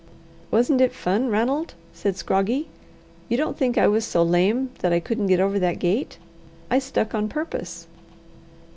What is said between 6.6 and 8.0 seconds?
I stuck on purpose."